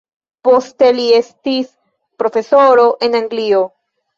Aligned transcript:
Poste 0.47 0.87
li 0.99 1.03
estis 1.17 1.69
profesoro 2.25 2.89
en 3.09 3.21
Anglio. 3.25 3.65